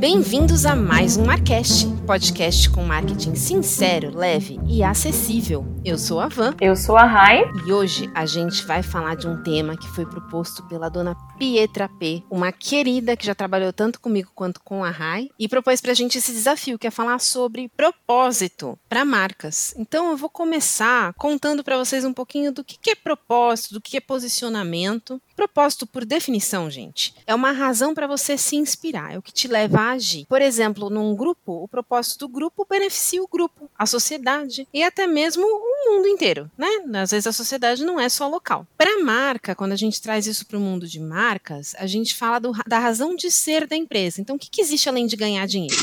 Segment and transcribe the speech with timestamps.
[0.00, 5.66] Bem-vindos a mais um Marcast, podcast com marketing sincero, leve e acessível.
[5.84, 6.54] Eu sou a Van.
[6.58, 7.42] Eu sou a Rai.
[7.66, 11.86] E hoje a gente vai falar de um tema que foi proposto pela dona Pietra
[11.86, 15.92] P, uma querida que já trabalhou tanto comigo quanto com a Rai, e propôs pra
[15.92, 19.74] gente esse desafio, que é falar sobre propósito para marcas.
[19.76, 23.98] Então eu vou começar contando para vocês um pouquinho do que é propósito, do que
[23.98, 25.20] é posicionamento.
[25.40, 29.48] Propósito, por definição, gente, é uma razão para você se inspirar, é o que te
[29.48, 30.26] leva a agir.
[30.26, 35.06] Por exemplo, num grupo, o propósito do grupo beneficia o grupo, a sociedade e até
[35.06, 36.68] mesmo o mundo inteiro, né?
[36.92, 38.66] Às vezes a sociedade não é só local.
[38.76, 42.38] Para marca, quando a gente traz isso para o mundo de marcas, a gente fala
[42.38, 44.20] do, da razão de ser da empresa.
[44.20, 45.74] Então, o que, que existe além de ganhar dinheiro?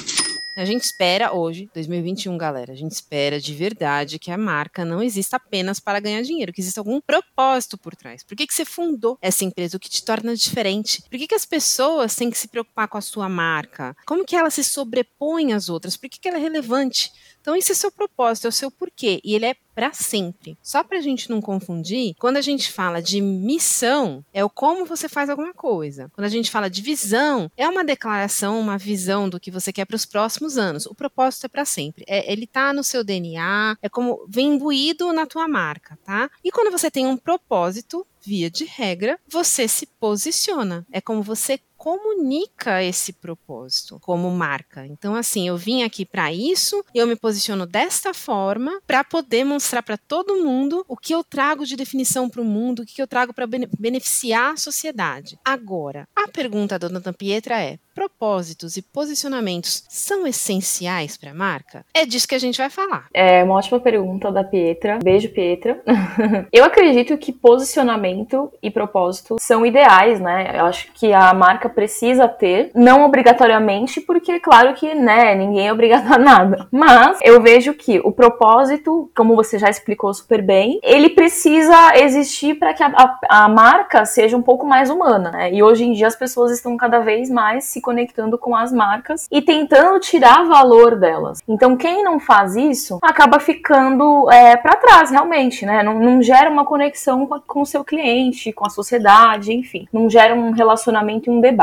[0.58, 5.04] A gente espera hoje, 2021, galera, a gente espera de verdade que a marca não
[5.04, 8.24] exista apenas para ganhar dinheiro, que exista algum propósito por trás.
[8.24, 9.78] Por que, que você fundou essa empresa?
[9.78, 11.04] O que te torna diferente?
[11.04, 13.96] Por que, que as pessoas têm que se preocupar com a sua marca?
[14.04, 15.96] Como que ela se sobrepõe às outras?
[15.96, 17.12] Por que, que ela é relevante?
[17.40, 19.22] Então, esse é o seu propósito, é o seu porquê.
[19.24, 20.58] E ele é para sempre.
[20.60, 24.88] Só para a gente não confundir, quando a gente fala de missão, é o como
[24.88, 26.10] você faz alguma coisa.
[26.16, 29.86] Quando a gente fala de visão, é uma declaração, uma visão do que você quer
[29.86, 30.88] para os próximos anos.
[30.88, 32.04] O propósito é para sempre.
[32.08, 36.28] É, ele tá no seu DNA, é como vem imbuído na tua marca, tá?
[36.44, 40.86] E quando você tem um propósito, via de regra, você se posiciona.
[40.92, 44.86] É como você comunica esse propósito como marca.
[44.86, 49.84] Então, assim, eu vim aqui para isso, eu me posiciono desta forma para poder mostrar
[49.84, 53.08] para todo mundo o que eu trago de definição para o mundo, o que eu
[53.08, 55.40] trago para beneficiar a sociedade.
[55.46, 61.84] Agora, a pergunta da Dona Pietra é: propósitos e posicionamentos são essenciais para a marca?
[61.94, 63.08] É disso que a gente vai falar.
[63.12, 65.00] É uma ótima pergunta da Pietra.
[65.04, 65.82] Beijo, Pietra.
[66.54, 70.60] Eu acredito que posicionamento e propósito são ideais, né?
[70.60, 75.74] Eu acho que a marca precisa ter, não obrigatoriamente, porque claro que, né, ninguém é
[75.74, 76.68] obrigado a nada.
[76.72, 82.56] Mas eu vejo que o propósito, como você já explicou super bem, ele precisa existir
[82.56, 85.54] para que a, a, a, marca seja um pouco mais humana, né?
[85.54, 89.28] E hoje em dia as pessoas estão cada vez mais se conectando com as marcas
[89.32, 91.40] e tentando tirar valor delas.
[91.48, 95.84] Então, quem não faz isso acaba ficando é, para trás, realmente, né?
[95.84, 100.34] Não, não, gera uma conexão com o seu cliente, com a sociedade, enfim, não gera
[100.36, 101.57] um relacionamento e um debate.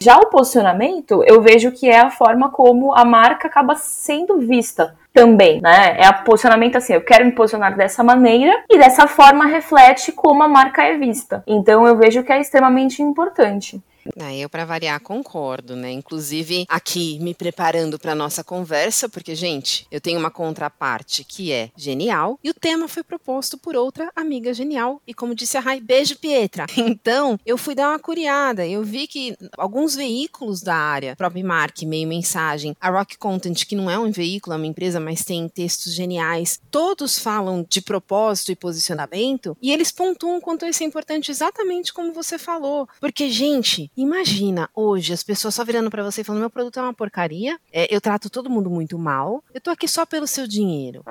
[0.00, 4.94] Já o posicionamento, eu vejo que é a forma como a marca acaba sendo vista
[5.12, 5.96] também, né?
[5.98, 10.44] É o posicionamento assim, eu quero me posicionar dessa maneira e dessa forma reflete como
[10.44, 11.42] a marca é vista.
[11.46, 13.82] Então eu vejo que é extremamente importante.
[14.18, 15.90] Ah, eu, para variar, concordo, né?
[15.90, 21.70] Inclusive, aqui me preparando para nossa conversa, porque, gente, eu tenho uma contraparte que é
[21.76, 25.00] genial e o tema foi proposto por outra amiga genial.
[25.06, 26.66] E como disse a Rai, beijo, Pietra.
[26.98, 28.66] Então, eu fui dar uma curiada.
[28.66, 33.76] Eu vi que alguns veículos da área, próprio Mark, meio mensagem, a Rock Content, que
[33.76, 38.52] não é um veículo, é uma empresa, mas tem textos geniais, todos falam de propósito
[38.52, 42.88] e posicionamento e eles pontuam quanto isso é importante, exatamente como você falou.
[43.00, 46.82] Porque, gente, Imagina hoje as pessoas só virando para você e falando: meu produto é
[46.82, 50.46] uma porcaria, é, eu trato todo mundo muito mal, eu tô aqui só pelo seu
[50.46, 51.02] dinheiro.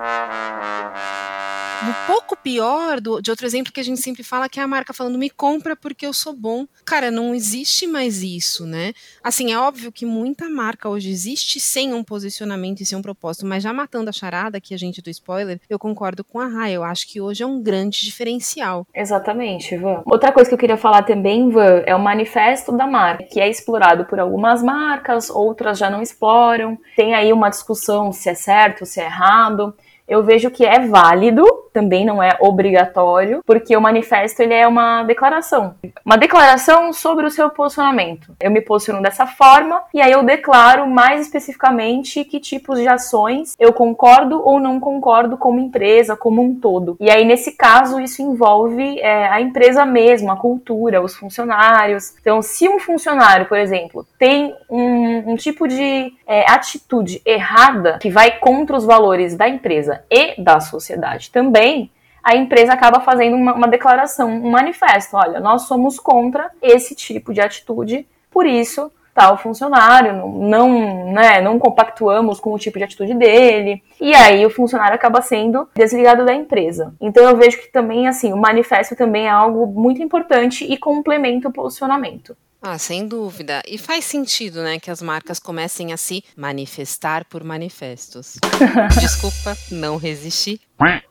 [1.80, 4.66] Um pouco pior do, de outro exemplo que a gente sempre fala que é a
[4.66, 6.66] marca falando: me compra porque eu sou bom.
[6.84, 8.92] Cara, não existe mais isso, né?
[9.22, 13.46] Assim, é óbvio que muita marca hoje existe sem um posicionamento e sem um propósito,
[13.46, 16.72] mas já matando a charada aqui, a gente do spoiler, eu concordo com a Rai.
[16.72, 18.84] Eu acho que hoje é um grande diferencial.
[18.92, 20.02] Exatamente, Ivan.
[20.04, 23.48] Outra coisa que eu queria falar também, Ivan, é o manifesto da marca, que é
[23.48, 26.78] explorado por algumas marcas, outras já não exploram.
[26.96, 29.74] Tem aí uma discussão se é certo, se é errado
[30.08, 35.02] eu vejo que é válido, também não é obrigatório, porque o manifesto ele é uma
[35.04, 35.74] declaração,
[36.04, 38.34] uma declaração sobre o seu posicionamento.
[38.40, 43.54] Eu me posiciono dessa forma e aí eu declaro mais especificamente que tipos de ações
[43.58, 46.96] eu concordo ou não concordo como empresa, como um todo.
[46.98, 52.14] E aí nesse caso isso envolve é, a empresa mesmo, a cultura, os funcionários.
[52.20, 58.10] Então, se um funcionário, por exemplo, tem um, um tipo de é, atitude errada que
[58.10, 61.90] vai contra os valores da empresa e da sociedade também,
[62.22, 65.16] a empresa acaba fazendo uma, uma declaração, um manifesto.
[65.16, 71.58] Olha, nós somos contra esse tipo de atitude, por isso tal funcionário, não, né, não
[71.58, 76.32] compactuamos com o tipo de atitude dele, e aí o funcionário acaba sendo desligado da
[76.32, 76.94] empresa.
[77.00, 81.48] Então eu vejo que também, assim, o manifesto também é algo muito importante e complementa
[81.48, 82.36] o posicionamento.
[82.60, 83.62] Ah, sem dúvida.
[83.66, 88.36] E faz sentido, né, que as marcas comecem a se manifestar por manifestos.
[89.00, 90.60] Desculpa, não resisti.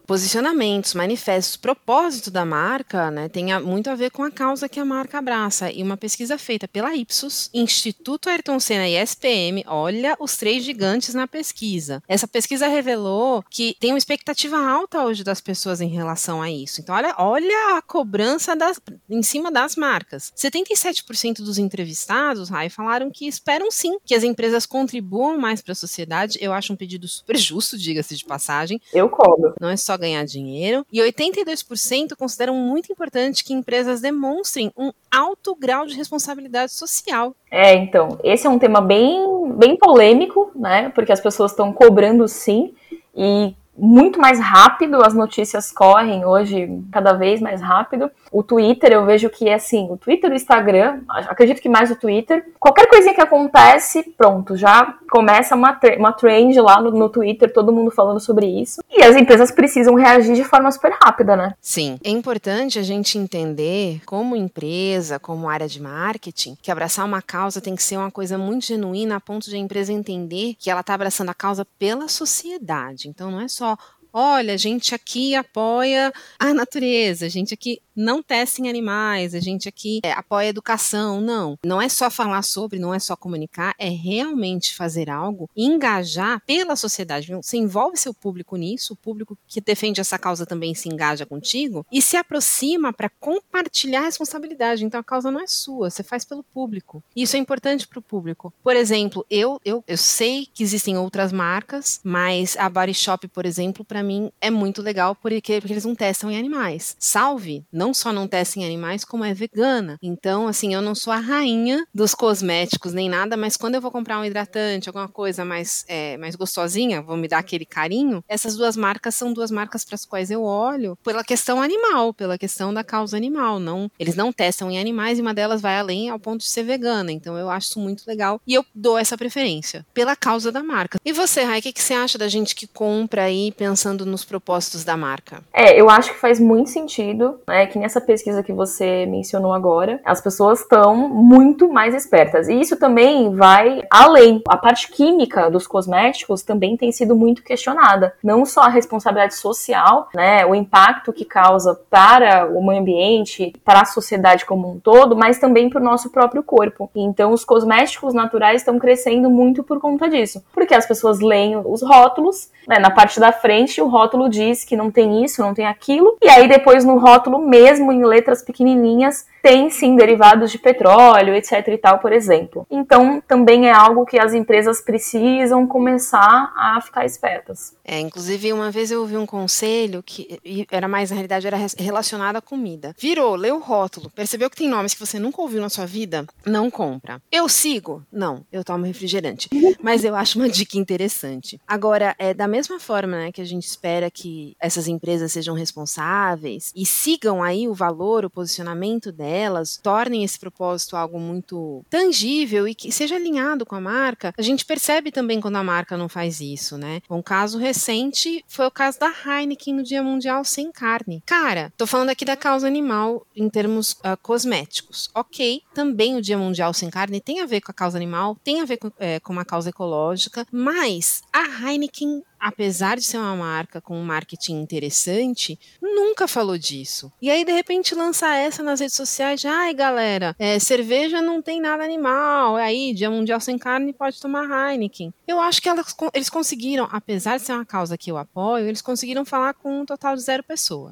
[0.08, 4.86] Posicionamentos, manifestos, propósito da marca, né, tem muito a ver com a causa que a
[4.86, 5.70] marca abraça.
[5.70, 11.14] E uma pesquisa feita pela Ipsos, Instituto Ayrton Senna e SPM, olha os três gigantes
[11.14, 12.02] na pesquisa.
[12.08, 16.80] Essa pesquisa revelou que tem uma expectativa alta hoje das pessoas em relação a isso.
[16.80, 18.80] Então, olha, olha a cobrança das,
[19.10, 20.32] em cima das marcas.
[20.38, 25.76] 77% dos entrevistados, Rai, falaram que esperam sim que as empresas contribuam mais para a
[25.76, 26.38] sociedade.
[26.40, 28.80] Eu acho um pedido super justo, diga-se de passagem.
[28.94, 29.57] Eu cobro.
[29.60, 30.86] Não é só ganhar dinheiro.
[30.92, 37.36] E 82% consideram muito importante que empresas demonstrem um alto grau de responsabilidade social.
[37.52, 40.90] É, então, esse é um tema bem, bem polêmico, né?
[40.90, 42.74] Porque as pessoas estão cobrando sim.
[43.16, 48.10] E muito mais rápido, as notícias correm hoje cada vez mais rápido.
[48.32, 51.92] O Twitter, eu vejo que é assim, o Twitter e o Instagram, acredito que mais
[51.92, 57.10] o Twitter, qualquer coisinha que acontece, pronto, já começa uma, uma trend lá no, no
[57.10, 58.82] Twitter, todo mundo falando sobre isso.
[58.90, 61.54] E as empresas precisam reagir de forma super rápida, né?
[61.62, 67.22] Sim, é importante a gente entender, como empresa, como área de marketing, que abraçar uma
[67.22, 70.70] causa tem que ser uma coisa muito genuína a ponto de a empresa entender que
[70.70, 73.08] ela está abraçando a causa pela sociedade.
[73.08, 73.67] Então não é só
[74.14, 79.40] olha, a gente aqui apoia a natureza, a gente aqui não testa em animais, a
[79.40, 81.20] gente aqui é, apoia a educação.
[81.20, 86.42] Não, não é só falar sobre, não é só comunicar, é realmente fazer algo, engajar
[86.46, 87.34] pela sociedade.
[87.34, 91.86] Você envolve seu público nisso, o público que defende essa causa também se engaja contigo
[91.92, 94.86] e se aproxima para compartilhar a responsabilidade.
[94.86, 97.04] Então a causa não é sua, você faz pelo público.
[97.16, 98.54] Isso é importante para o público.
[98.64, 103.46] Por exemplo, eu, eu, eu sei que existem outras marcas, mas a Body Shop, por
[103.46, 106.96] exemplo, para mim é muito legal porque, porque eles não testam em animais.
[107.00, 109.98] Salve, não só não testa em animais, como é vegana.
[110.02, 113.92] Então, assim, eu não sou a rainha dos cosméticos nem nada, mas quando eu vou
[113.92, 118.56] comprar um hidratante, alguma coisa mais, é, mais gostosinha, vou me dar aquele carinho, essas
[118.56, 122.74] duas marcas são duas marcas para as quais eu olho pela questão animal, pela questão
[122.74, 123.60] da causa animal.
[123.60, 126.64] Não, eles não testam em animais e uma delas vai além ao ponto de ser
[126.64, 127.12] vegana.
[127.12, 131.00] Então, eu acho isso muito legal e eu dou essa preferência pela causa da marca.
[131.04, 134.06] E você, Rai, o que, que você acha da gente que compra aí pensando pensando
[134.06, 135.44] nos propósitos da marca?
[135.54, 137.68] É, eu acho que faz muito sentido, né?
[137.68, 142.48] Que nessa pesquisa que você mencionou agora, as pessoas estão muito mais espertas.
[142.48, 144.42] E isso também vai além.
[144.48, 148.14] A parte química dos cosméticos também tem sido muito questionada.
[148.24, 150.46] Não só a responsabilidade social, né?
[150.46, 155.40] O impacto que causa para o meio ambiente, para a sociedade como um todo, mas
[155.40, 156.90] também para o nosso próprio corpo.
[156.96, 160.44] Então, os cosméticos naturais estão crescendo muito por conta disso.
[160.54, 164.76] Porque as pessoas leem os rótulos, né, na parte da frente, o rótulo diz que
[164.76, 169.28] não tem isso, não tem aquilo, e aí depois no rótulo, mesmo em letras pequenininhas,
[169.42, 172.66] tem sim derivados de petróleo, etc e tal, por exemplo.
[172.70, 177.76] Então, também é algo que as empresas precisam começar a ficar espertas.
[177.84, 180.40] É, inclusive, uma vez eu ouvi um conselho que
[180.72, 182.94] era mais, na realidade, era relacionado à comida.
[182.98, 186.26] Virou, leu o rótulo, percebeu que tem nomes que você nunca ouviu na sua vida?
[186.46, 187.22] Não compra.
[187.32, 188.04] Eu sigo?
[188.12, 189.50] Não, eu tomo refrigerante.
[189.82, 191.60] Mas eu acho uma dica interessante.
[191.68, 196.72] Agora, é da mesma forma né, que a gente espera que essas empresas sejam responsáveis
[196.76, 202.68] e sigam aí o valor, o posicionamento delas, elas tornem esse propósito algo muito tangível
[202.68, 206.10] e que seja alinhado com a marca, a gente percebe também quando a marca não
[206.10, 207.02] faz isso, né?
[207.10, 211.22] Um caso recente foi o caso da Heineken no Dia Mundial Sem Carne.
[211.26, 215.10] Cara, tô falando aqui da causa animal em termos uh, cosméticos.
[215.14, 218.62] Ok, também o Dia Mundial Sem Carne tem a ver com a causa animal, tem
[218.62, 223.36] a ver com, é, com uma causa ecológica, mas a Heineken apesar de ser uma
[223.36, 227.12] marca com um marketing interessante, nunca falou disso.
[227.22, 231.42] E aí, de repente, lança essa nas redes sociais de, ai, galera, é, cerveja não
[231.42, 235.14] tem nada animal, aí, dia mundial sem carne, pode tomar Heineken.
[235.28, 238.82] Eu acho que elas, eles conseguiram, apesar de ser uma causa que eu apoio, eles
[238.82, 240.92] conseguiram falar com um total de zero pessoas.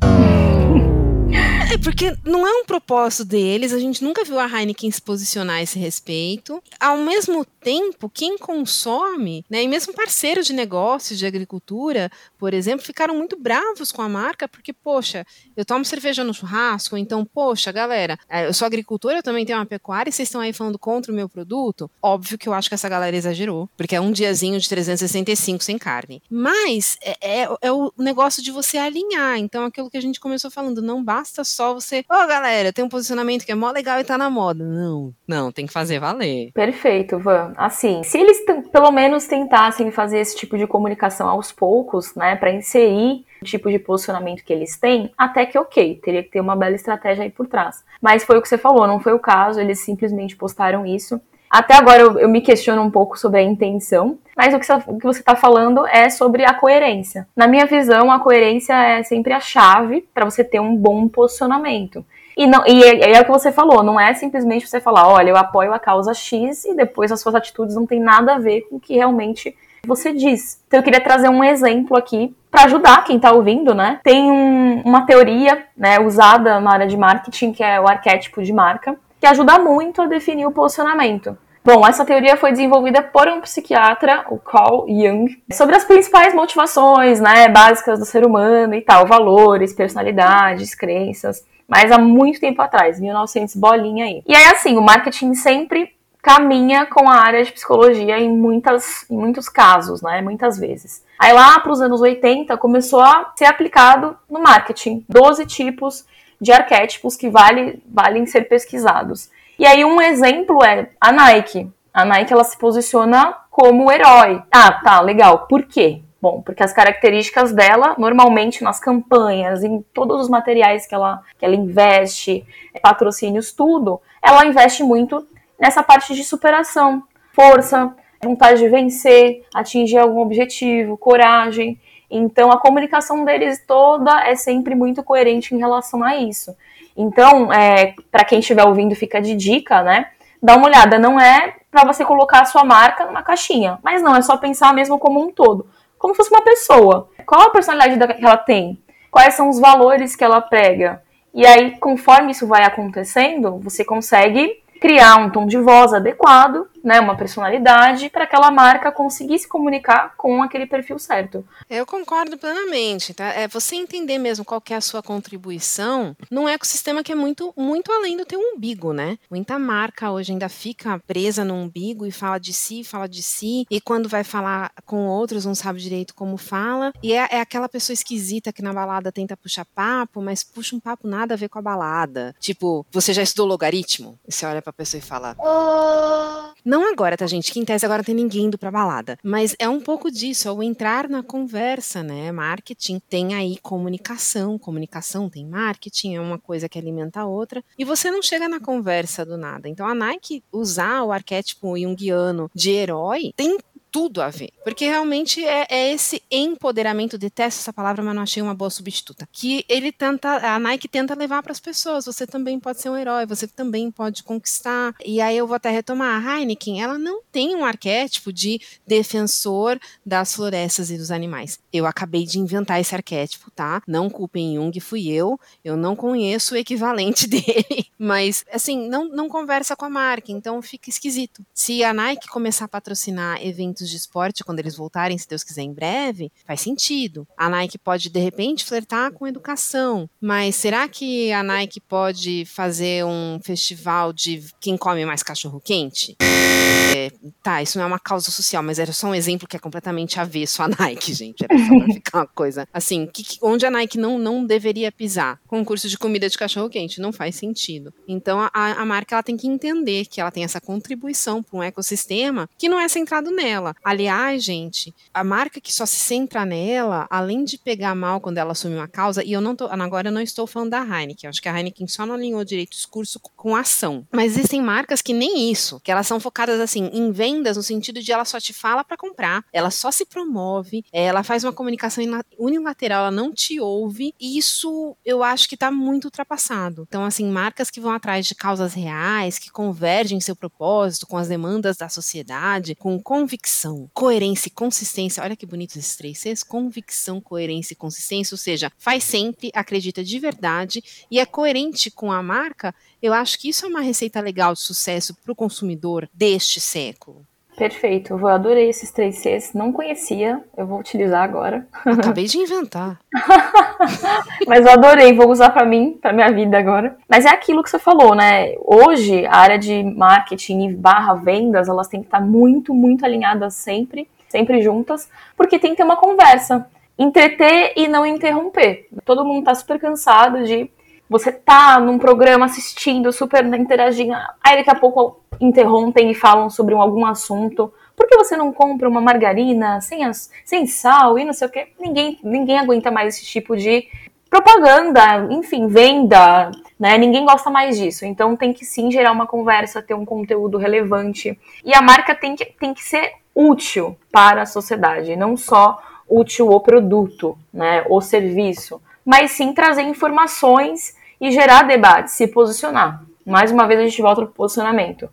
[1.73, 5.57] É, porque não é um propósito deles, a gente nunca viu a Heineken se posicionar
[5.57, 6.61] a esse respeito.
[6.79, 12.85] Ao mesmo tempo, quem consome, né, e mesmo parceiros de negócios de agricultura, por exemplo,
[12.85, 15.25] ficaram muito bravos com a marca, porque, poxa,
[15.57, 19.57] eu tomo cerveja no churrasco, então, poxa, galera, é, eu sou agricultora, eu também tenho
[19.57, 21.89] uma pecuária, e vocês estão aí falando contra o meu produto?
[21.99, 25.79] Óbvio que eu acho que essa galera exagerou, porque é um diazinho de 365 sem
[25.79, 26.21] carne.
[26.29, 30.51] Mas é, é, é o negócio de você alinhar, então aquilo que a gente começou
[30.51, 33.99] falando, não basta só você, ô oh, galera, tem um posicionamento que é mó legal
[33.99, 34.63] e tá na moda.
[34.63, 36.51] Não, não, tem que fazer valer.
[36.53, 37.53] Perfeito, Van.
[37.57, 42.51] Assim, se eles pelo menos tentassem fazer esse tipo de comunicação aos poucos, né, para
[42.51, 46.55] inserir o tipo de posicionamento que eles têm, até que ok, teria que ter uma
[46.55, 47.83] bela estratégia aí por trás.
[48.01, 51.75] Mas foi o que você falou, não foi o caso, eles simplesmente postaram isso Até
[51.75, 55.05] agora eu, eu me questiono um pouco sobre a intenção, mas o que, o que
[55.05, 57.27] você está falando é sobre a coerência.
[57.35, 62.05] Na minha visão, a coerência é sempre a chave para você ter um bom posicionamento.
[62.37, 65.29] E, não, e é, é, o que você falou, não é simplesmente você falar, olha,
[65.29, 68.61] eu apoio a causa X e depois as suas atitudes não têm nada a ver
[68.69, 69.55] com o que realmente
[69.87, 70.61] você diz.
[70.67, 73.99] Então eu queria trazer um exemplo aqui para ajudar quem está ouvindo, né?
[74.03, 78.51] Tem um, uma teoria né, usada na área de marketing, que é o arquétipo de
[78.51, 81.35] marca, que ajuda muito a definir o posicionamento.
[81.63, 87.19] Bom, essa teoria foi desenvolvida por um psiquiatra, o Carl Jung, sobre as principais motivações,
[87.19, 92.99] né, básicas do ser humano e tal, valores, personalidades, crenças, mas há muito tempo atrás,
[92.99, 94.21] 1900 bolinha aí.
[94.27, 95.89] E aí assim, o marketing sempre
[96.21, 100.21] caminha com a área de psicologia em, muitas, em muitos casos, né?
[100.21, 101.03] Muitas vezes.
[101.17, 105.03] Aí lá para os anos 80 começou a ser aplicado no marketing.
[105.09, 106.05] 12 tipos
[106.39, 109.29] de arquétipos que vale, valem ser pesquisados.
[109.57, 111.71] E aí um exemplo é a Nike.
[111.93, 114.41] A Nike ela se posiciona como herói.
[114.51, 115.47] Ah, tá, legal.
[115.47, 116.01] Por quê?
[116.21, 121.45] Bom, porque as características dela, normalmente nas campanhas, em todos os materiais que ela, que
[121.45, 122.45] ela investe,
[122.81, 125.25] patrocínios, tudo, ela investe muito
[125.59, 131.79] nessa parte de superação, força, vontade de vencer, atingir algum objetivo, coragem.
[132.15, 136.55] Então a comunicação deles toda é sempre muito coerente em relação a isso.
[136.95, 140.07] Então, é, para quem estiver ouvindo, fica de dica, né?
[140.41, 144.15] Dá uma olhada, não é para você colocar a sua marca numa caixinha, mas não,
[144.15, 145.67] é só pensar mesmo como um todo,
[145.97, 147.09] como se fosse uma pessoa.
[147.25, 148.79] Qual a personalidade que ela tem?
[149.11, 151.01] Quais são os valores que ela prega?
[151.33, 156.99] E aí, conforme isso vai acontecendo, você consegue criar um tom de voz adequado, né,
[156.99, 161.43] uma personalidade para aquela marca conseguir se comunicar com aquele perfil certo.
[161.67, 163.25] Eu concordo plenamente, tá?
[163.25, 167.91] É você entender mesmo qual é a sua contribuição num ecossistema que é muito muito
[167.91, 169.17] além do teu umbigo, né?
[169.31, 173.65] Muita marca hoje ainda fica presa no umbigo e fala de si, fala de si,
[173.71, 177.67] e quando vai falar com outros não sabe direito como fala, e é, é aquela
[177.67, 181.49] pessoa esquisita que na balada tenta puxar papo, mas puxa um papo nada a ver
[181.49, 182.35] com a balada.
[182.39, 184.19] Tipo, você já estudou logaritmo?
[184.27, 185.35] E você olha pra pessoa e fala.
[185.39, 186.53] Oh.
[186.65, 187.51] Não agora, tá, gente?
[187.51, 189.17] Que em tese agora não tem ninguém indo pra balada.
[189.23, 192.31] Mas é um pouco disso, é o entrar na conversa, né?
[192.31, 194.57] Marketing tem aí comunicação.
[194.57, 197.63] Comunicação tem marketing, é uma coisa que alimenta a outra.
[197.77, 199.69] E você não chega na conversa do nada.
[199.69, 203.57] Então a Nike usar o arquétipo junguiano de herói tem
[203.95, 204.51] tudo a ver.
[204.61, 209.25] Porque realmente é, é, esse empoderamento, detesto essa palavra, mas não achei uma boa substituta.
[209.31, 212.03] Que ele tenta, a Nike tenta levar para as pessoas.
[212.03, 214.93] Você também pode ser um herói, você também pode conquistar.
[215.05, 219.79] E aí eu vou até retomar a Heineken, ela não tem um arquétipo de defensor
[220.05, 221.57] das florestas e dos animais.
[221.71, 223.81] Eu acabei de inventar esse arquétipo, tá?
[223.87, 225.39] Não culpem Jung, fui eu.
[225.63, 227.85] Eu não conheço o equivalente dele.
[227.97, 231.45] Mas, assim, não, não conversa com a marca, então fica esquisito.
[231.53, 235.43] Se a Nike começar a patrocinar eventos eventos de esporte, quando eles voltarem, se Deus
[235.43, 237.27] quiser, em breve, faz sentido.
[237.37, 243.05] A Nike pode, de repente, flertar com educação, mas será que a Nike pode fazer
[243.05, 246.15] um festival de quem come mais cachorro-quente?
[246.19, 247.11] É,
[247.43, 250.19] tá, isso não é uma causa social, mas era só um exemplo que é completamente
[250.19, 251.43] avesso à Nike, gente.
[251.43, 255.39] Era só pra ficar uma coisa assim, que, onde a Nike não, não deveria pisar.
[255.47, 257.93] Concurso de comida de cachorro-quente, não faz sentido.
[258.07, 261.63] Então a, a marca ela tem que entender que ela tem essa contribuição para um
[261.63, 263.74] ecossistema que não é centrado nela.
[263.83, 268.51] Aliás, gente, a marca que só se centra nela, além de pegar mal quando ela
[268.51, 271.41] assume uma causa, e eu não tô, agora eu não estou falando da Heineken, acho
[271.41, 274.05] que a Heineken só não alinhou direito o discurso com ação.
[274.11, 278.01] Mas existem marcas que nem isso, que elas são focadas assim em vendas no sentido
[278.01, 282.03] de ela só te fala para comprar, ela só se promove, ela faz uma comunicação
[282.37, 286.85] unilateral, ela não te ouve, e isso eu acho que tá muito ultrapassado.
[286.87, 291.27] Então, assim, marcas que vão atrás de causas reais, que convergem seu propósito com as
[291.27, 295.23] demandas da sociedade, com convicção convicção, coerência e consistência.
[295.23, 298.33] Olha que bonitos esses três Cs: convicção, coerência e consistência.
[298.33, 302.75] Ou seja, faz sempre, acredita de verdade e é coerente com a marca.
[303.01, 307.25] Eu acho que isso é uma receita legal de sucesso para o consumidor deste século.
[307.57, 311.65] Perfeito, eu adorei esses três Cs, não conhecia, eu vou utilizar agora.
[311.85, 312.99] Acabei de inventar.
[314.45, 316.97] Mas eu adorei, vou usar para mim, para minha vida agora.
[317.07, 318.55] Mas é aquilo que você falou, né?
[318.59, 323.53] Hoje, a área de marketing e barra vendas, elas têm que estar muito, muito alinhadas
[323.53, 326.67] sempre, sempre juntas, porque tem que ter uma conversa.
[326.99, 328.87] Entreter e não interromper.
[329.05, 330.69] Todo mundo tá super cansado de
[331.09, 336.73] você tá num programa assistindo, super interagindo, aí daqui a pouco interrompem e falam sobre
[336.73, 337.71] algum assunto.
[337.95, 341.51] Por que você não compra uma margarina sem, as, sem sal e não sei o
[341.51, 341.67] que?
[341.79, 343.87] Ninguém, ninguém aguenta mais esse tipo de
[344.29, 346.97] propaganda, enfim, venda, né?
[346.97, 348.05] Ninguém gosta mais disso.
[348.05, 351.39] Então tem que sim gerar uma conversa, ter um conteúdo relevante.
[351.63, 356.49] E a marca tem que, tem que ser útil para a sociedade, não só útil
[356.49, 363.03] o produto, né, o serviço, mas sim trazer informações e gerar debate, se posicionar.
[363.25, 365.09] Mais uma vez a gente volta para o posicionamento.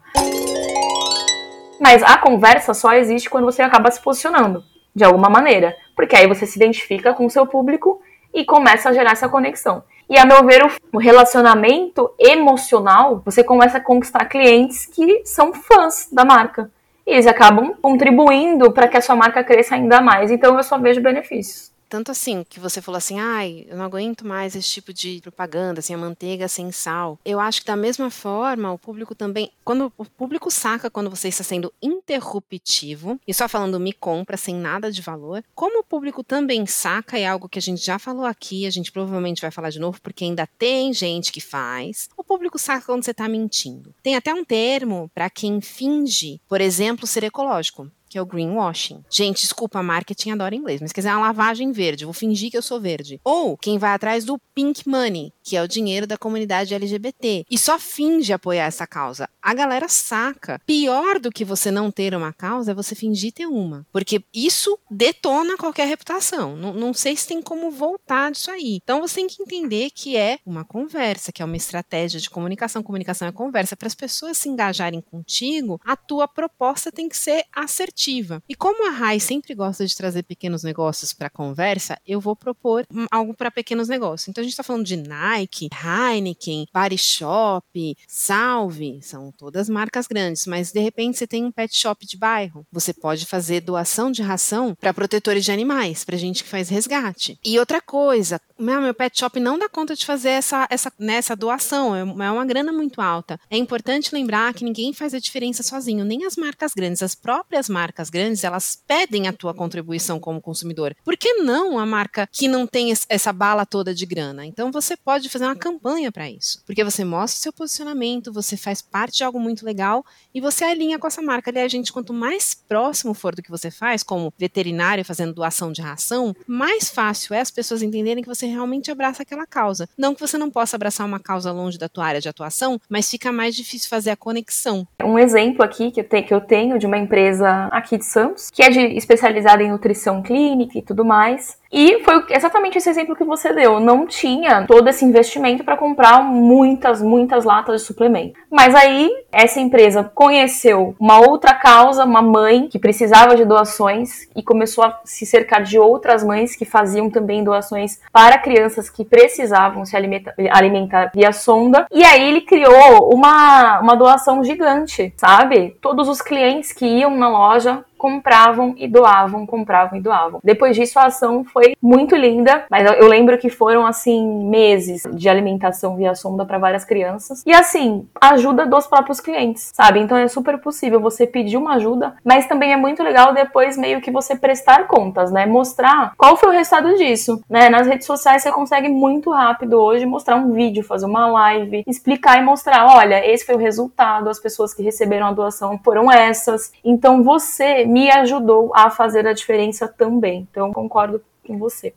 [1.80, 4.62] Mas a conversa só existe quando você acaba se posicionando,
[4.94, 5.74] de alguma maneira.
[5.96, 8.00] Porque aí você se identifica com o seu público
[8.32, 9.82] e começa a gerar essa conexão.
[10.08, 16.08] E a meu ver, o relacionamento emocional, você começa a conquistar clientes que são fãs
[16.12, 16.70] da marca.
[17.06, 20.30] E eles acabam contribuindo para que a sua marca cresça ainda mais.
[20.30, 21.71] Então eu só vejo benefícios.
[21.92, 25.80] Tanto assim, que você falou assim, ai, eu não aguento mais esse tipo de propaganda,
[25.80, 27.18] assim, a manteiga sem sal.
[27.22, 31.28] Eu acho que da mesma forma, o público também, quando o público saca quando você
[31.28, 36.24] está sendo interruptivo, e só falando me compra sem nada de valor, como o público
[36.24, 39.68] também saca, é algo que a gente já falou aqui, a gente provavelmente vai falar
[39.68, 43.94] de novo, porque ainda tem gente que faz, o público saca quando você está mentindo.
[44.02, 49.02] Tem até um termo para quem finge, por exemplo, ser ecológico que é o greenwashing.
[49.08, 52.58] Gente, desculpa, marketing adora inglês, mas quer dizer, é uma lavagem verde, vou fingir que
[52.58, 53.18] eu sou verde.
[53.24, 57.56] Ou quem vai atrás do pink money, que é o dinheiro da comunidade LGBT, e
[57.56, 59.30] só finge apoiar essa causa.
[59.40, 60.60] A galera saca.
[60.66, 64.78] Pior do que você não ter uma causa é você fingir ter uma, porque isso
[64.90, 66.54] detona qualquer reputação.
[66.54, 68.78] Não, não sei se tem como voltar disso aí.
[68.82, 72.82] Então você tem que entender que é uma conversa, que é uma estratégia de comunicação.
[72.82, 73.74] Comunicação é conversa.
[73.74, 78.01] Para as pessoas se engajarem contigo, a tua proposta tem que ser assertiva
[78.48, 82.86] e como a Rai sempre gosta de trazer pequenos negócios para conversa, eu vou propor
[83.10, 84.28] algo para pequenos negócios.
[84.28, 90.46] Então a gente está falando de Nike, Heineken, Body Shop, Salve, são todas marcas grandes,
[90.46, 92.66] mas de repente você tem um pet shop de bairro.
[92.72, 97.38] Você pode fazer doação de ração para protetores de animais, para gente que faz resgate.
[97.44, 101.34] E outra coisa, meu, meu pet shop não dá conta de fazer essa, essa, nessa
[101.34, 103.38] né, doação, é, é uma grana muito alta.
[103.50, 107.68] É importante lembrar que ninguém faz a diferença sozinho, nem as marcas grandes, as próprias
[107.92, 110.96] marcas grandes, elas pedem a tua contribuição como consumidor.
[111.04, 114.46] Por que não a marca que não tem essa bala toda de grana?
[114.46, 118.56] Então você pode fazer uma campanha para isso, porque você mostra o seu posicionamento, você
[118.56, 120.02] faz parte de algo muito legal
[120.34, 121.50] e você alinha com essa marca.
[121.50, 125.82] Aliás, gente, quanto mais próximo for do que você faz, como veterinário fazendo doação de
[125.82, 129.86] ração, mais fácil é as pessoas entenderem que você realmente abraça aquela causa.
[129.98, 133.10] Não que você não possa abraçar uma causa longe da tua área de atuação, mas
[133.10, 134.86] fica mais difícil fazer a conexão.
[135.04, 138.50] Um exemplo aqui que eu, te, que eu tenho de uma empresa aqui de Santos,
[138.50, 143.16] que é de, especializada em nutrição clínica e tudo mais, e foi exatamente esse exemplo
[143.16, 143.80] que você deu.
[143.80, 148.38] Não tinha todo esse investimento para comprar muitas, muitas latas de suplemento.
[148.50, 154.42] Mas aí essa empresa conheceu uma outra causa, uma mãe que precisava de doações e
[154.42, 159.86] começou a se cercar de outras mães que faziam também doações para crianças que precisavam
[159.86, 161.86] se alimentar, alimentar via sonda.
[161.90, 165.74] E aí ele criou uma, uma doação gigante, sabe?
[165.80, 170.40] Todos os clientes que iam na loja casa compravam e doavam, compravam e doavam.
[170.42, 175.28] Depois disso, a ação foi muito linda, mas eu lembro que foram assim meses de
[175.28, 177.44] alimentação via sonda para várias crianças.
[177.46, 180.00] E assim, ajuda dos próprios clientes, sabe?
[180.00, 184.00] Então é super possível você pedir uma ajuda, mas também é muito legal depois meio
[184.00, 185.46] que você prestar contas, né?
[185.46, 187.68] Mostrar qual foi o resultado disso, né?
[187.68, 192.36] Nas redes sociais você consegue muito rápido hoje mostrar um vídeo, fazer uma live, explicar
[192.40, 196.72] e mostrar, olha, esse foi o resultado, as pessoas que receberam a doação foram essas.
[196.84, 200.48] Então você me ajudou a fazer a diferença também.
[200.50, 201.92] Então, concordo com você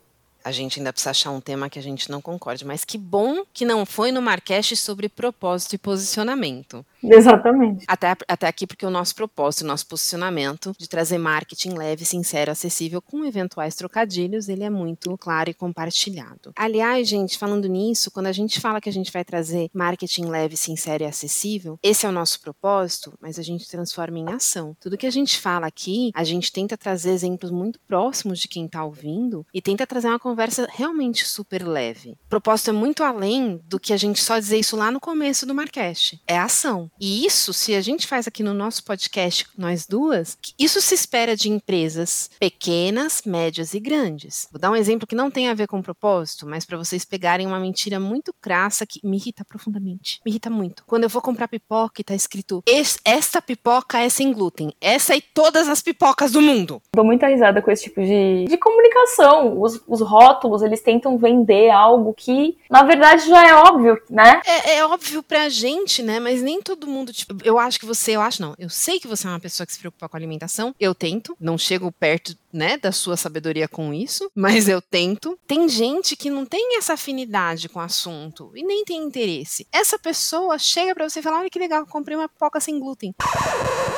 [0.46, 2.64] a gente ainda precisa achar um tema que a gente não concorde.
[2.64, 6.86] Mas que bom que não foi no Marcast sobre propósito e posicionamento.
[7.02, 7.84] Exatamente.
[7.88, 12.52] Até, até aqui, porque o nosso propósito, o nosso posicionamento de trazer marketing leve, sincero,
[12.52, 16.52] acessível, com eventuais trocadilhos, ele é muito claro e compartilhado.
[16.54, 20.56] Aliás, gente, falando nisso, quando a gente fala que a gente vai trazer marketing leve,
[20.56, 24.76] sincero e acessível, esse é o nosso propósito, mas a gente transforma em ação.
[24.80, 28.66] Tudo que a gente fala aqui, a gente tenta trazer exemplos muito próximos de quem
[28.66, 32.10] está ouvindo e tenta trazer uma conversa realmente super leve.
[32.26, 35.46] O propósito é muito além do que a gente só dizer isso lá no começo
[35.46, 36.20] do Marcast.
[36.26, 36.90] É ação.
[37.00, 41.34] E isso, se a gente faz aqui no nosso podcast, nós duas, isso se espera
[41.34, 44.46] de empresas pequenas, médias e grandes.
[44.52, 47.46] Vou dar um exemplo que não tem a ver com propósito, mas para vocês pegarem
[47.46, 50.20] uma mentira muito crassa que me irrita profundamente.
[50.22, 50.84] Me irrita muito.
[50.86, 52.62] Quando eu vou comprar pipoca e tá escrito:
[53.06, 54.70] esta pipoca é sem glúten.
[54.82, 56.82] Essa e todas as pipocas do mundo.
[56.94, 59.58] Dou muita risada com esse tipo de, de comunicação.
[59.58, 60.25] Os, os rótulos,
[60.62, 64.40] eles tentam vender algo que, na verdade, já é óbvio, né?
[64.46, 66.20] É, é óbvio pra gente, né?
[66.20, 69.06] Mas nem todo mundo, tipo, eu acho que você, eu acho não, eu sei que
[69.06, 72.78] você é uma pessoa que se preocupa com alimentação, eu tento, não chego perto né,
[72.78, 75.38] da sua sabedoria com isso, mas eu tento.
[75.46, 79.66] Tem gente que não tem essa afinidade com o assunto e nem tem interesse.
[79.70, 83.14] Essa pessoa chega para você e fala: "Olha que legal, comprei uma pipoca sem glúten".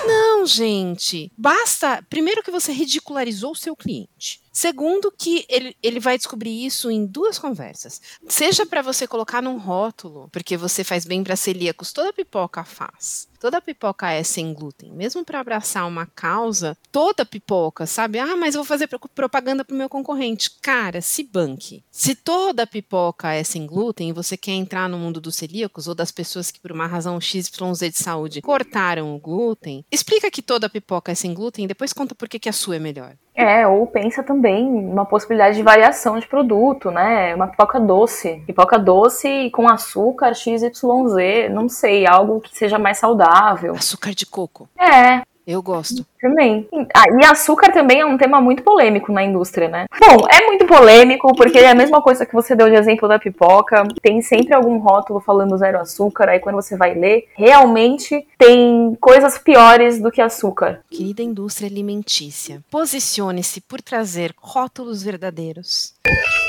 [0.07, 1.31] Não, gente.
[1.37, 4.41] Basta, primeiro que você ridicularizou o seu cliente.
[4.59, 8.03] Segundo, que ele, ele vai descobrir isso em duas conversas.
[8.27, 13.29] Seja para você colocar num rótulo, porque você faz bem para celíacos, toda pipoca faz.
[13.39, 14.91] Toda pipoca é sem glúten.
[14.93, 18.19] Mesmo para abraçar uma causa, toda pipoca, sabe?
[18.19, 20.51] Ah, mas eu vou fazer propaganda pro meu concorrente.
[20.61, 21.85] Cara, se banque.
[21.89, 25.95] Se toda pipoca é sem glúten e você quer entrar no mundo dos celíacos ou
[25.95, 30.69] das pessoas que por uma razão XYZ de saúde cortaram o glúten, explica que toda
[30.69, 33.17] pipoca é sem glúten e depois conta por que, que a sua é melhor.
[33.39, 37.33] É, ou pensa também uma possibilidade de variação de produto, né?
[37.37, 38.43] Uma pipoca doce.
[38.45, 43.75] Pipoca doce com açúcar XYZ, não sei, algo que seja mais saudável.
[43.75, 44.69] Açúcar de coco.
[44.77, 46.05] É, eu gosto.
[46.21, 46.69] Também.
[46.95, 49.87] Ah, e açúcar também é um tema muito polêmico na indústria, né?
[50.01, 53.19] Bom, é muito polêmico porque é a mesma coisa que você deu de exemplo da
[53.19, 53.85] pipoca.
[54.03, 56.29] Tem sempre algum rótulo falando zero açúcar.
[56.29, 60.81] Aí quando você vai ler, realmente tem coisas piores do que açúcar.
[60.91, 65.95] Querida indústria alimentícia, posicione-se por trazer rótulos verdadeiros,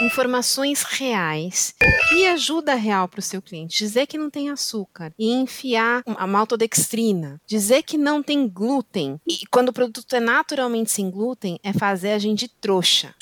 [0.02, 1.76] informações reais
[2.16, 3.78] e ajuda real para o seu cliente.
[3.78, 9.46] Dizer que não tem açúcar e enfiar a maltodextrina, dizer que não tem glúten e
[9.60, 13.14] quando o produto é naturalmente sem glúten é fazer a gente trouxa.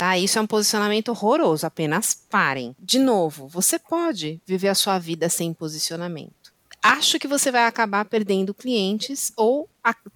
[0.00, 0.18] Tá?
[0.18, 2.74] Isso é um posicionamento horroroso, apenas parem.
[2.76, 6.52] De novo, você pode viver a sua vida sem posicionamento.
[6.82, 9.55] Acho que você vai acabar perdendo clientes ou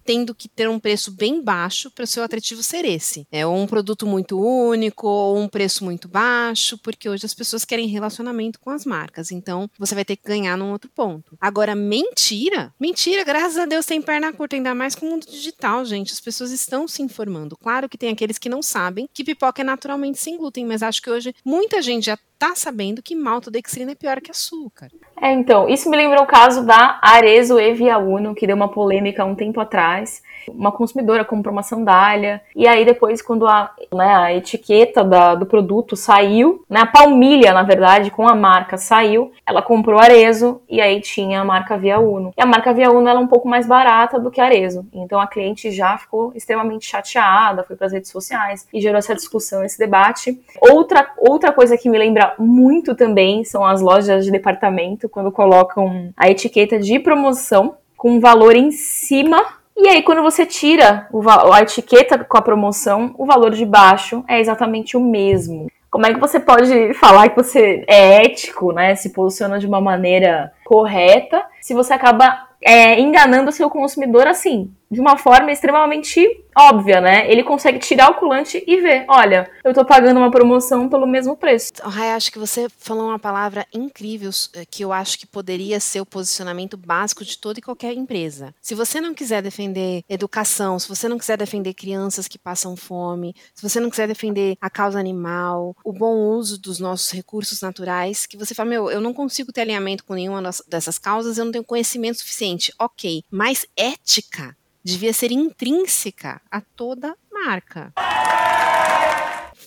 [0.03, 3.27] tendo que ter um preço bem baixo para o seu atrativo ser esse.
[3.31, 7.65] É ou um produto muito único, ou um preço muito baixo, porque hoje as pessoas
[7.65, 9.31] querem relacionamento com as marcas.
[9.31, 11.37] Então, você vai ter que ganhar num outro ponto.
[11.39, 15.85] Agora, mentira, mentira, graças a Deus tem perna curta, ainda mais com o mundo digital,
[15.85, 16.13] gente.
[16.13, 17.57] As pessoas estão se informando.
[17.57, 21.01] Claro que tem aqueles que não sabem que pipoca é naturalmente sem glúten, mas acho
[21.01, 24.89] que hoje muita gente já tá sabendo que maltodextrina é pior que açúcar.
[25.21, 29.23] É, então, isso me lembra o caso da Arezo Evia Uno, que deu uma polêmica
[29.23, 30.21] um tempo atrás.
[30.47, 35.45] Uma consumidora comprou uma sandália, e aí depois, quando a, né, a etiqueta da, do
[35.45, 40.81] produto saiu, né, a palmilha, na verdade, com a marca saiu, ela comprou Arezo, e
[40.81, 42.33] aí tinha a marca Via Uno.
[42.35, 44.85] E a marca Via Uno ela é um pouco mais barata do que Arezo.
[44.91, 49.13] Então a cliente já ficou extremamente chateada, foi para as redes sociais, e gerou essa
[49.13, 50.41] discussão, esse debate.
[50.59, 56.11] Outra, outra coisa que me lembra muito também são as lojas de departamento, quando colocam
[56.17, 59.39] a etiqueta de promoção com um valor em cima.
[59.77, 61.07] E aí, quando você tira
[61.53, 65.67] a etiqueta com a promoção, o valor de baixo é exatamente o mesmo.
[65.87, 68.95] Como é que você pode falar que você é ético, né?
[68.95, 74.99] Se posiciona de uma maneira correta, se você acaba é, enganando seu consumidor assim, de
[74.99, 77.31] uma forma extremamente óbvia, né?
[77.31, 81.35] Ele consegue tirar o colante e ver, olha, eu tô pagando uma promoção pelo mesmo
[81.37, 81.71] preço.
[81.81, 86.01] Rai, acho que você falou uma palavra incrível eh, que eu acho que poderia ser
[86.01, 88.53] o posicionamento básico de toda e qualquer empresa.
[88.61, 93.33] Se você não quiser defender educação, se você não quiser defender crianças que passam fome,
[93.55, 98.25] se você não quiser defender a causa animal, o bom uso dos nossos recursos naturais,
[98.25, 101.51] que você fala, meu, eu não consigo ter alinhamento com nenhuma dessas causas, eu não
[101.51, 102.73] tenho conhecimento suficiente.
[102.79, 107.93] Ok, mas ética devia ser intrínseca a toda marca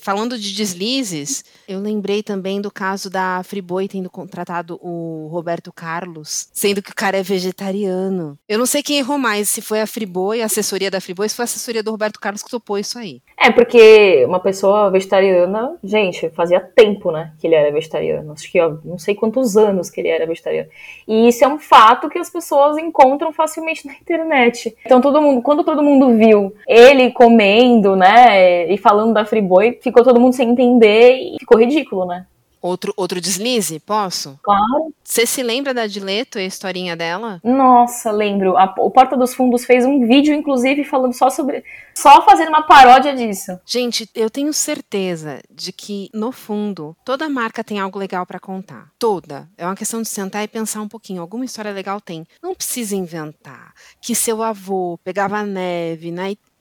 [0.05, 6.47] falando de deslizes, eu lembrei também do caso da Friboi tendo contratado o Roberto Carlos,
[6.53, 8.39] sendo que o cara é vegetariano.
[8.47, 11.35] Eu não sei quem errou mais, se foi a Friboi, a assessoria da Friboi, se
[11.35, 13.23] foi a assessoria do Roberto Carlos que topou isso aí.
[13.39, 18.33] É, porque uma pessoa vegetariana, gente, fazia tempo, né, que ele era vegetariano.
[18.33, 20.69] Acho que, ó, não sei quantos anos que ele era vegetariano.
[21.09, 24.77] E isso é um fato que as pessoas encontram facilmente na internet.
[24.85, 29.94] Então, todo mundo, quando todo mundo viu ele comendo, né, e falando da Friboi, ficou
[30.03, 32.27] todo mundo sem entender e ficou ridículo, né?
[32.65, 34.41] Outro, outro deslize, posso?
[34.43, 34.95] Claro.
[35.05, 37.39] Você se lembra da Dileto e a historinha dela?
[37.45, 38.57] Nossa, lembro.
[38.57, 41.63] A, o Porta dos Fundos fez um vídeo, inclusive, falando só sobre.
[41.95, 43.61] Só fazendo uma paródia disso.
[43.67, 48.89] Gente, eu tenho certeza de que, no fundo, toda marca tem algo legal para contar.
[48.99, 49.47] Toda.
[49.59, 51.21] É uma questão de sentar e pensar um pouquinho.
[51.21, 52.27] Alguma história legal tem.
[52.43, 53.75] Não precisa inventar.
[54.01, 56.54] Que seu avô pegava neve na Itália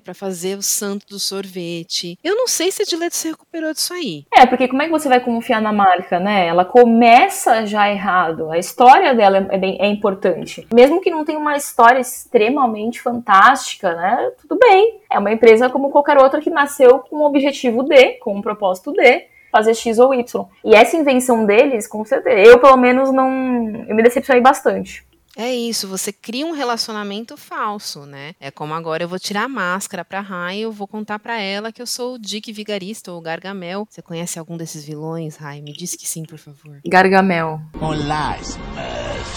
[0.00, 2.18] para fazer o santo do sorvete.
[2.24, 4.24] Eu não sei se a Dileto se recuperou disso aí.
[4.34, 6.46] É, porque como é que você vai confiar na marca, né?
[6.46, 8.50] Ela começa já errado.
[8.50, 10.66] A história dela é, bem, é importante.
[10.72, 14.32] Mesmo que não tenha uma história extremamente fantástica, né?
[14.40, 15.00] Tudo bem.
[15.10, 18.92] É uma empresa como qualquer outra que nasceu com um objetivo D, com um propósito
[18.92, 20.46] D fazer X ou Y.
[20.64, 23.84] E essa invenção deles, com certeza, eu pelo menos não.
[23.88, 25.04] Eu me decepcionei bastante.
[25.40, 28.34] É isso, você cria um relacionamento falso, né?
[28.38, 31.40] É como agora eu vou tirar a máscara pra Rai e eu vou contar para
[31.40, 33.88] ela que eu sou o Dick Vigarista ou Gargamel.
[33.88, 35.62] Você conhece algum desses vilões, Rai?
[35.62, 36.78] Me diz que sim, por favor.
[36.84, 37.58] Gargamel.
[37.80, 38.36] Olá,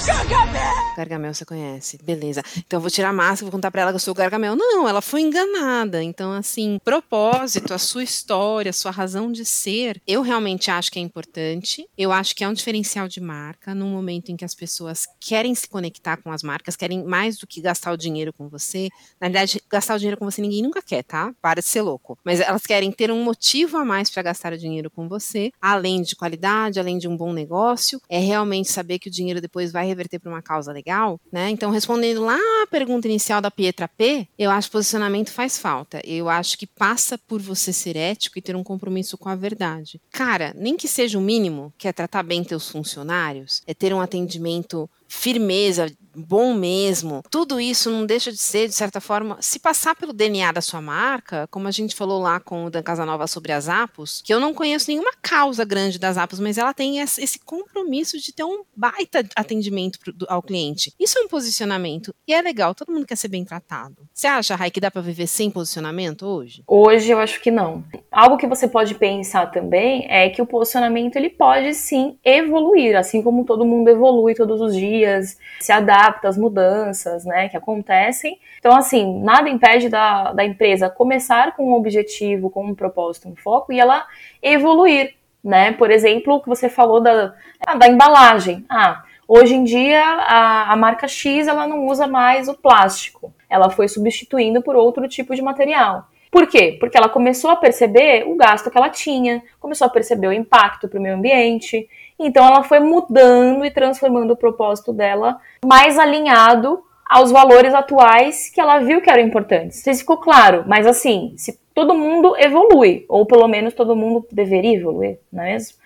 [0.06, 0.74] Gargamel!
[0.98, 2.44] Gargamel você conhece, beleza.
[2.58, 4.16] Então eu vou tirar a máscara e vou contar pra ela que eu sou o
[4.16, 4.58] Gargamel.
[4.58, 6.04] Não, ela foi enganada.
[6.04, 11.00] Então, assim, propósito, a sua história, a sua razão de ser, eu realmente acho que
[11.00, 11.88] é importante.
[11.98, 15.56] Eu acho que é um diferencial de marca num momento em que as pessoas querem
[15.56, 18.90] se conectar conectar com as marcas, querem mais do que gastar o dinheiro com você.
[19.22, 21.34] Na verdade, gastar o dinheiro com você ninguém nunca quer, tá?
[21.42, 22.18] Para de ser louco.
[22.24, 26.02] Mas elas querem ter um motivo a mais para gastar o dinheiro com você, além
[26.02, 29.86] de qualidade, além de um bom negócio, é realmente saber que o dinheiro depois vai
[29.86, 31.50] reverter para uma causa legal, né?
[31.50, 36.02] Então, respondendo lá a pergunta inicial da Pietra P, eu acho que posicionamento faz falta.
[36.04, 40.02] Eu acho que passa por você ser ético e ter um compromisso com a verdade.
[40.12, 44.02] Cara, nem que seja o mínimo, que é tratar bem teus funcionários, é ter um
[44.02, 49.96] atendimento firmeza, bom mesmo, tudo isso não deixa de ser, de certa forma, se passar
[49.96, 53.52] pelo DNA da sua marca, como a gente falou lá com o Dan Casanova sobre
[53.52, 57.40] as Apos, que eu não conheço nenhuma causa grande das Apos, mas ela tem esse
[57.40, 60.94] compromisso de ter um baita atendimento ao cliente.
[61.00, 64.08] Isso é um posicionamento e é legal, todo mundo quer ser bem tratado.
[64.14, 66.64] Você acha, Rai, que dá para viver sem posicionamento hoje?
[66.68, 67.84] Hoje eu acho que não.
[68.12, 73.22] Algo que você pode pensar também é que o posicionamento ele pode sim evoluir, assim
[73.22, 78.38] como todo mundo evolui todos os dias, se adapta adapta às mudanças, né, que acontecem.
[78.60, 83.36] Então, assim, nada impede da, da empresa começar com um objetivo, com um propósito, um
[83.36, 84.06] foco, e ela
[84.42, 85.72] evoluir, né?
[85.74, 87.34] Por exemplo, o que você falou da,
[87.78, 88.66] da embalagem.
[88.70, 93.70] Ah, hoje em dia a, a marca X ela não usa mais o plástico, ela
[93.70, 96.08] foi substituindo por outro tipo de material.
[96.34, 96.78] Por quê?
[96.80, 100.88] Porque ela começou a perceber o gasto que ela tinha, começou a perceber o impacto
[100.88, 101.88] para o meio ambiente.
[102.26, 108.60] Então ela foi mudando e transformando o propósito dela mais alinhado aos valores atuais que
[108.60, 109.78] ela viu que eram importantes.
[109.78, 113.96] Não sei se ficou claro, mas assim, se todo mundo evolui, ou pelo menos todo
[113.96, 115.78] mundo deveria evoluir, não é mesmo?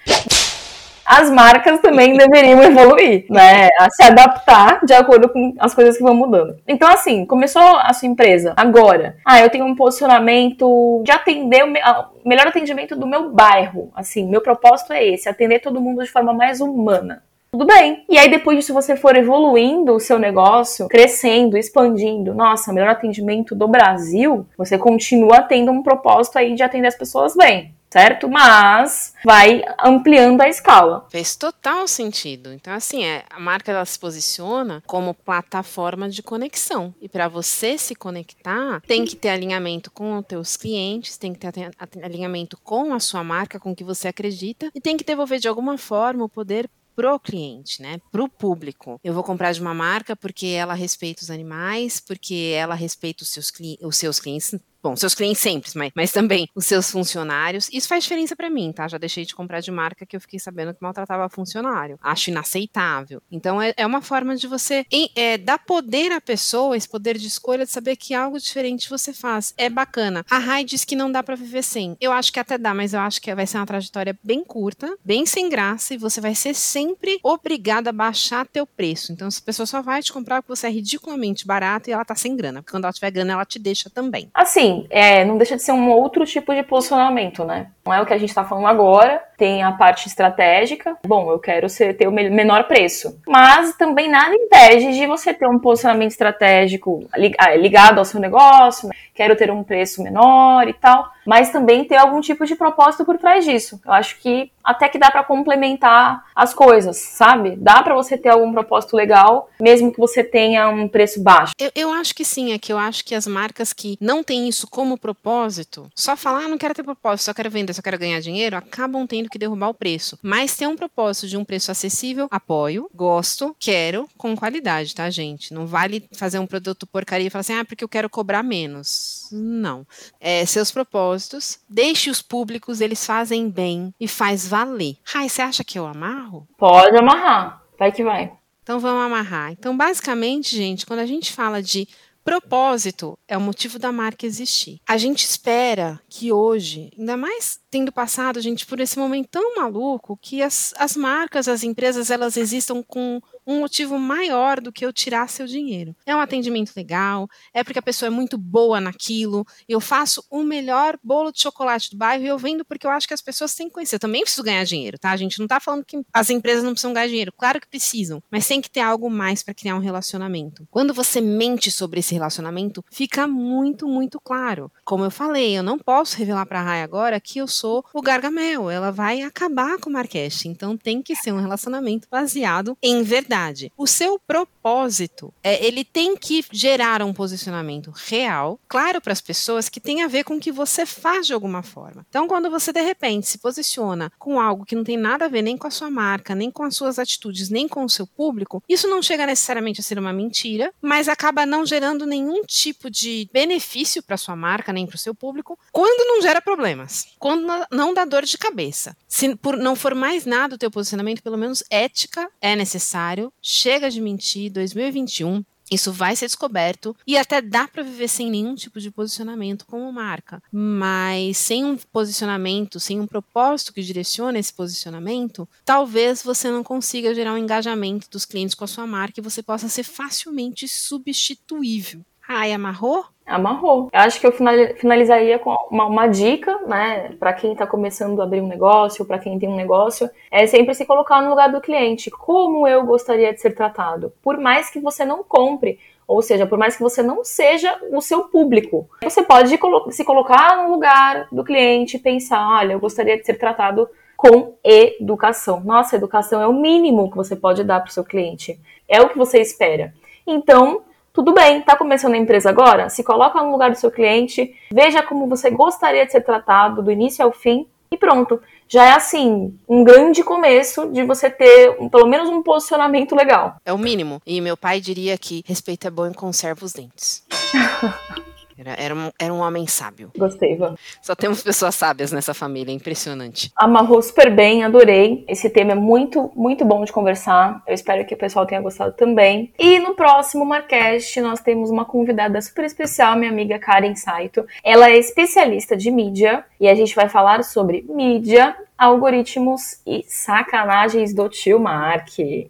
[1.08, 3.70] As marcas também deveriam evoluir, né?
[3.80, 6.58] A se adaptar de acordo com as coisas que vão mudando.
[6.67, 9.15] Então, assim, começou a sua empresa agora.
[9.26, 13.89] Ah, eu tenho um posicionamento de atender o melhor atendimento do meu bairro.
[13.96, 17.24] Assim, meu propósito é esse: atender todo mundo de forma mais humana
[17.58, 18.06] tudo bem.
[18.08, 23.56] E aí, depois disso, você for evoluindo o seu negócio, crescendo, expandindo, nossa, melhor atendimento
[23.56, 28.28] do Brasil, você continua tendo um propósito aí de atender as pessoas bem certo?
[28.28, 31.08] Mas vai ampliando a escala.
[31.10, 32.52] Fez total sentido.
[32.54, 36.93] Então, assim, é, a marca ela se posiciona como plataforma de conexão.
[37.02, 41.39] E para você se conectar, tem que ter alinhamento com os teus clientes, tem que
[41.39, 41.72] ter
[42.04, 45.48] alinhamento com a sua marca, com o que você acredita, e tem que devolver de
[45.48, 48.02] alguma forma o poder pro cliente, né?
[48.12, 49.00] Pro público.
[49.04, 53.30] Eu vou comprar de uma marca porque ela respeita os animais, porque ela respeita os
[53.30, 54.56] seus, os seus clientes,
[54.88, 57.69] bom, seus clientes sempre, mas, mas também os seus funcionários.
[57.73, 58.88] Isso faz diferença para mim, tá?
[58.88, 62.00] Já deixei de comprar de marca que eu fiquei sabendo que maltratava funcionário.
[62.02, 63.21] Acho inaceitável.
[63.30, 67.28] Então é, é uma forma de você é, dar poder à pessoa, esse poder de
[67.28, 69.54] escolha de saber que algo diferente você faz.
[69.58, 70.26] É bacana.
[70.30, 71.97] A Rai diz que não dá para viver sem.
[72.00, 74.97] Eu acho que até dá, mas eu acho que vai ser uma trajetória bem curta,
[75.04, 79.12] bem sem graça e você vai ser sempre obrigada a baixar teu preço.
[79.12, 82.15] Então a pessoa só vai te comprar porque você é ridiculamente barato e ela tá
[82.15, 82.62] sem grana.
[82.62, 84.30] Porque quando ela tiver grana, ela te deixa também.
[84.34, 87.72] Assim, é, não deixa de ser um outro tipo de posicionamento, né?
[87.88, 90.97] Não é o que a gente está falando agora, tem a parte estratégica.
[91.08, 93.17] Bom, eu quero ser, ter o menor preço.
[93.26, 98.89] Mas também nada impede de você ter um posicionamento estratégico ah, ligado ao seu negócio,
[99.15, 103.17] quero ter um preço menor e tal, mas também ter algum tipo de propósito por
[103.17, 103.80] trás disso.
[103.86, 107.56] Eu acho que até que dá para complementar as coisas, sabe?
[107.56, 111.54] Dá para você ter algum propósito legal, mesmo que você tenha um preço baixo.
[111.58, 114.50] Eu, eu acho que sim, é que eu acho que as marcas que não têm
[114.50, 117.98] isso como propósito, só falar, ah, não quero ter propósito, só quero vender, só quero
[117.98, 120.18] ganhar dinheiro, acabam tendo que derrubar o preço.
[120.22, 125.54] Mas ter um propósito de um preço acessível, apoio, gosto, quero, com qualidade, tá, gente?
[125.54, 129.30] Não vale fazer um produto porcaria e falar assim, ah, porque eu quero cobrar menos.
[129.32, 129.86] Não.
[130.20, 134.98] É, seus propósitos, deixe os públicos, eles fazem bem e faz valer.
[135.04, 136.48] Rai, você acha que eu amarro?
[136.58, 137.62] Pode amarrar.
[137.78, 138.32] Vai que vai.
[138.63, 139.52] Então vamos amarrar.
[139.52, 141.88] Então, basicamente, gente, quando a gente fala de
[142.28, 144.82] propósito é o motivo da marca existir.
[144.86, 150.20] A gente espera que hoje, ainda mais tendo passado, gente, por esse momento tão maluco,
[150.22, 154.92] que as, as marcas, as empresas, elas existam com um motivo maior do que eu
[154.92, 155.96] tirar seu dinheiro.
[156.06, 160.44] É um atendimento legal, é porque a pessoa é muito boa naquilo, eu faço o
[160.44, 163.56] melhor bolo de chocolate do bairro e eu vendo porque eu acho que as pessoas
[163.56, 163.96] têm que conhecer.
[163.96, 165.12] Eu também preciso ganhar dinheiro, tá?
[165.12, 167.34] A gente não tá falando que as empresas não precisam ganhar dinheiro.
[167.38, 170.68] Claro que precisam, mas tem que ter algo mais para criar um relacionamento.
[170.70, 174.70] Quando você mente sobre esse relacionamento, fica muito, muito claro.
[174.84, 178.02] Como eu falei, eu não posso revelar para a Rai agora que eu sou o
[178.02, 178.70] Gargamel.
[178.70, 180.44] Ela vai acabar com o Marquês.
[180.46, 183.71] Então tem que ser um relacionamento baseado em verdade verdade.
[183.78, 189.69] O seu propósito, é, ele tem que gerar um posicionamento real, claro para as pessoas,
[189.69, 192.06] que tem a ver com o que você faz de alguma forma.
[192.10, 195.41] Então, quando você de repente se posiciona com algo que não tem nada a ver
[195.41, 198.63] nem com a sua marca, nem com as suas atitudes, nem com o seu público,
[198.67, 203.30] isso não chega necessariamente a ser uma mentira, mas acaba não gerando nenhum tipo de
[203.32, 207.93] benefício para sua marca, nem para o seu público, quando não gera problemas, quando não
[207.93, 208.95] dá dor de cabeça.
[209.08, 213.90] Se por não for mais nada o teu posicionamento, pelo menos ética é necessário chega
[213.90, 215.44] de mentir, 2021.
[215.70, 219.92] Isso vai ser descoberto e até dá para viver sem nenhum tipo de posicionamento como
[219.92, 220.42] marca.
[220.52, 227.13] Mas sem um posicionamento, sem um propósito que direcione esse posicionamento, talvez você não consiga
[227.13, 232.02] gerar um engajamento dos clientes com a sua marca e você possa ser facilmente substituível.
[232.28, 233.06] Ai, amarrou?
[233.28, 233.90] Amarrou.
[233.92, 238.24] Eu acho que eu finalizaria com uma, uma dica, né, para quem está começando a
[238.24, 241.60] abrir um negócio, para quem tem um negócio, é sempre se colocar no lugar do
[241.60, 242.10] cliente.
[242.10, 244.13] Como eu gostaria de ser tratado?
[244.24, 248.00] Por mais que você não compre, ou seja, por mais que você não seja o
[248.00, 249.60] seu público, você pode
[249.92, 254.56] se colocar no lugar do cliente e pensar: olha, eu gostaria de ser tratado com
[254.63, 255.60] educação.
[255.60, 258.60] Nossa, educação é o mínimo que você pode dar para o seu cliente.
[258.88, 259.94] É o que você espera.
[260.26, 260.82] Então,
[261.18, 262.90] tudo bem, está começando a empresa agora?
[262.90, 266.92] Se coloca no lugar do seu cliente, veja como você gostaria de ser tratado do
[266.92, 268.40] início ao fim e pronto.
[268.70, 273.56] Já é assim, um grande começo de você ter um, pelo menos um posicionamento legal.
[273.66, 274.22] É o mínimo.
[274.28, 277.26] E meu pai diria que respeito é bom e conserva os dentes.
[278.58, 280.12] Era, era, um, era um homem sábio.
[280.17, 280.76] Gostei, Ivan.
[281.02, 283.52] Só temos pessoas sábias nessa família, é impressionante.
[283.56, 285.24] Amarrou super bem, adorei.
[285.28, 287.62] Esse tema é muito, muito bom de conversar.
[287.67, 289.54] Eu espero que o pessoal tenha gostado também.
[289.60, 294.46] E no próximo Marcast, nós temos uma convidada super especial, minha amiga Karen Saito.
[294.63, 301.13] Ela é especialista de mídia e a gente vai falar sobre mídia algoritmos e sacanagens
[301.13, 302.10] do tio Mark.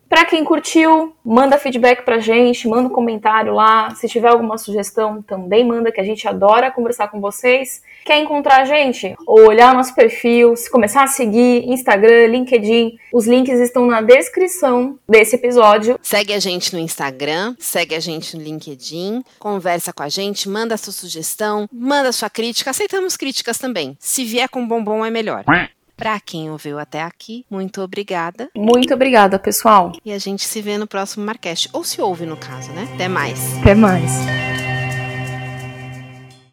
[0.10, 3.96] Pra quem curtiu, manda feedback pra gente, manda um comentário lá.
[3.96, 7.82] Se tiver alguma sugestão, também manda, que a gente adora conversar com vocês.
[8.04, 9.16] Quer encontrar a gente?
[9.26, 15.00] Ou olhar nosso perfil, se começar a seguir Instagram, LinkedIn, os links estão na descrição
[15.08, 15.98] desse episódio.
[16.02, 20.76] Segue a gente no Instagram, segue a gente no LinkedIn, conversa com a gente, manda
[20.78, 22.72] sua sugestão, manda sua crítica.
[22.72, 23.97] Aceitamos críticas também.
[24.00, 25.44] Se vier com bombom é melhor.
[25.96, 28.50] Para quem ouviu até aqui, muito obrigada.
[28.56, 29.94] Muito obrigada, pessoal.
[30.06, 31.70] E a gente se vê no próximo Marcast.
[31.74, 32.88] Ou se ouve, no caso, né?
[32.94, 33.58] Até mais.
[33.58, 34.12] Até mais.